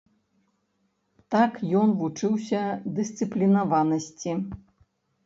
Так 1.35 1.59
ён 1.81 1.93
вучыўся 1.99 2.61
дысцыплінаванасці. 2.97 4.31